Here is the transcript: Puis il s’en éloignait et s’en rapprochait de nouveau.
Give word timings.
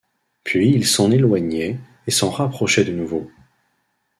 Puis 0.43 0.67
il 0.71 0.87
s’en 0.87 1.11
éloignait 1.11 1.77
et 2.07 2.09
s’en 2.09 2.31
rapprochait 2.31 2.83
de 2.83 2.91
nouveau. 2.91 3.29